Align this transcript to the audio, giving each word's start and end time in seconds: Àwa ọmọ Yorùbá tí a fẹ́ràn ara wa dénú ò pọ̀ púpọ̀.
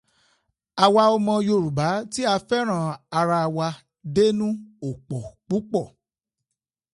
Àwa 0.83 1.03
ọmọ 1.15 1.33
Yorùbá 1.47 1.87
tí 2.11 2.21
a 2.33 2.35
fẹ́ràn 2.47 2.85
ara 3.19 3.39
wa 3.55 3.67
dénú 4.15 4.47
ò 4.87 4.89
pọ̀ 5.07 5.23
púpọ̀. 5.47 5.85